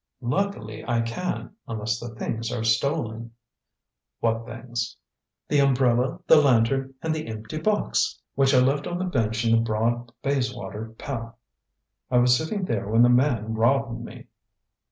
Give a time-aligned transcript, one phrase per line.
[0.21, 3.33] "Luckily I can, unless the things are stolen."
[4.19, 4.97] "What things?"
[5.47, 9.55] "The umbrella, the lantern and the empty box, which I left on the bench in
[9.57, 11.35] the broad Bayswater path.
[12.09, 14.25] I was sitting there when the man robbed me."